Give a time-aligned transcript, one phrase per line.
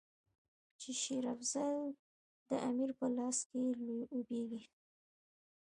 [0.79, 1.75] چې شېر افضل
[2.47, 3.59] د امیر په لاس کې
[4.13, 4.63] لوبیږي.